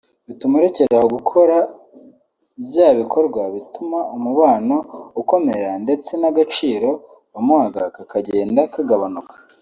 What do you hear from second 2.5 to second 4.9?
bya bikorwa bituma umubano